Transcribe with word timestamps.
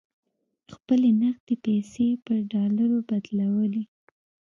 خپلې 0.73 1.09
نغدې 1.21 1.55
پیسې 1.65 2.01
یې 2.11 2.17
پر 2.25 2.37
ډالرو 2.51 2.97
بدلولې. 3.09 3.83